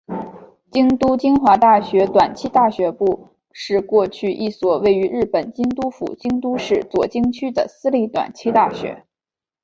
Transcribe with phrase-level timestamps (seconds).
[0.71, 9.05] 京都精华大学短期大学部是过去一所位于日本京都府京都市左京区的私立短期大学。